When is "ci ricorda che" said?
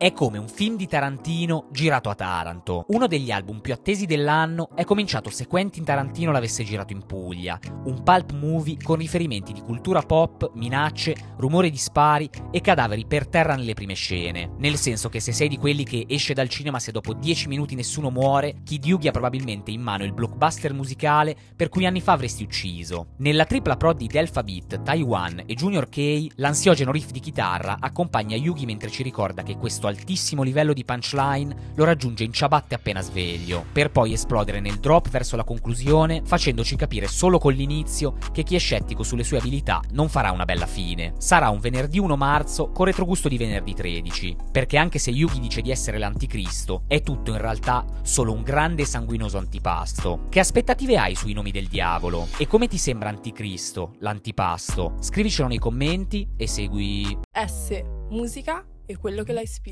28.90-29.56